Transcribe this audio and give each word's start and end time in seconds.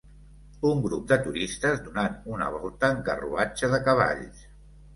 Un 0.69 0.79
grup 0.85 1.03
de 1.11 1.17
turistes 1.27 1.83
donant 1.89 2.17
una 2.37 2.49
volta 2.55 2.91
en 2.97 3.05
carruatge 3.11 3.73
de 3.77 3.85
cavalls 3.93 4.45